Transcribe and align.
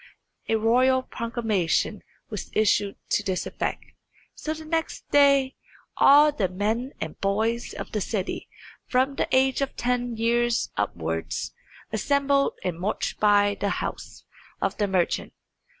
A 0.49 0.55
royal 0.55 1.03
proclamation 1.03 2.01
was 2.31 2.49
issued 2.53 2.95
to 3.09 3.21
this 3.23 3.45
effect. 3.45 3.85
So 4.33 4.55
the 4.55 4.65
next 4.65 5.07
day 5.11 5.53
all 5.95 6.31
the 6.31 6.49
men 6.49 6.93
and 6.99 7.21
boys 7.21 7.75
of 7.75 7.91
the 7.91 8.01
city, 8.01 8.49
from 8.87 9.13
the 9.13 9.27
age 9.31 9.61
of 9.61 9.75
ten 9.75 10.17
years 10.17 10.71
upwards, 10.75 11.53
assembled 11.93 12.55
and 12.63 12.79
marched 12.79 13.19
by 13.19 13.55
the 13.59 13.69
house 13.69 14.25
of 14.59 14.75
the 14.77 14.87
merchant. 14.87 15.33